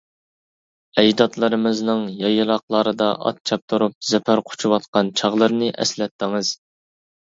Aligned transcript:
ئەجدادلىرىمىزنىڭ 1.01 2.01
يايلاقلاردا 2.23 3.11
ئات 3.27 3.43
چاپتۇرۇپ، 3.51 3.95
زەپەر 4.13 4.43
قۇچۇۋاتقان 4.51 5.13
چاغلىرىنى 5.23 5.71
ئەسلەتتىڭىز. 5.83 6.51